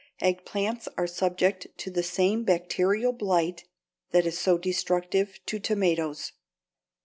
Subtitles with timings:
[0.19, 3.65] Eggplants are subject to the same bacterial blight
[4.09, 6.31] that is so destructive to tomatoes.